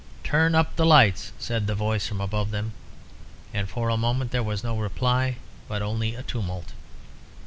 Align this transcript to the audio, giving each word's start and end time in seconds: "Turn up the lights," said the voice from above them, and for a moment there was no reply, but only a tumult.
"Turn 0.23 0.55
up 0.55 0.77
the 0.77 0.83
lights," 0.87 1.31
said 1.37 1.67
the 1.67 1.75
voice 1.75 2.07
from 2.07 2.21
above 2.21 2.49
them, 2.49 2.73
and 3.53 3.69
for 3.69 3.89
a 3.89 3.97
moment 3.97 4.31
there 4.31 4.41
was 4.41 4.63
no 4.63 4.75
reply, 4.75 5.35
but 5.67 5.83
only 5.83 6.15
a 6.15 6.23
tumult. 6.23 6.73